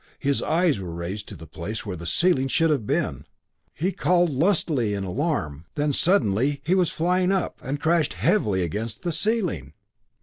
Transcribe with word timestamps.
His 0.17 0.41
eyes 0.41 0.79
were 0.79 0.89
raised 0.89 1.27
to 1.29 1.35
the 1.35 1.45
place 1.45 1.85
where 1.85 1.95
the 1.95 2.07
ceiling 2.07 2.47
should 2.47 2.71
have 2.71 2.87
been 2.87 3.25
he 3.71 3.91
called 3.91 4.31
lustily 4.31 4.95
in 4.95 5.03
alarm 5.03 5.67
then 5.75 5.93
suddenly 5.93 6.59
he 6.65 6.73
was 6.73 6.89
flying 6.89 7.31
up 7.31 7.59
and 7.63 7.79
crashed 7.79 8.13
heavily 8.13 8.63
against 8.63 9.03
the 9.03 9.09
invisible 9.09 9.11
ceiling! 9.31 9.73